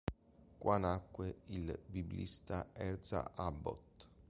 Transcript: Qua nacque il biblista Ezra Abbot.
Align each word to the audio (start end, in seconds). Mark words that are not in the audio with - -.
Qua 0.57 0.79
nacque 0.79 1.41
il 1.49 1.79
biblista 1.85 2.69
Ezra 2.73 3.33
Abbot. 3.35 4.07